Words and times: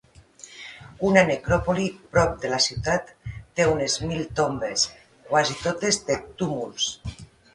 Una 1.09 1.21
necròpoli 1.31 1.83
prop 2.15 2.31
de 2.45 2.51
la 2.53 2.59
ciutat 2.67 3.11
té 3.59 3.67
unes 3.73 3.99
mil 4.11 4.25
tombes, 4.39 4.85
quasi 5.31 5.59
totes 5.67 6.01
de 6.11 6.17
túmuls. 6.41 6.91